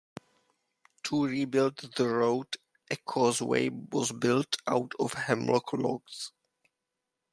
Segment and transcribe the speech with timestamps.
[1.03, 2.57] To re-build the road,
[2.89, 6.31] a causeway was built out of hemlock logs.